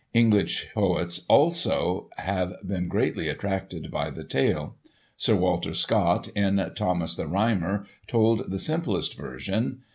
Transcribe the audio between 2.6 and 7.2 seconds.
been greatly attracted by the tale. Sir Walter Scott, in "Thomas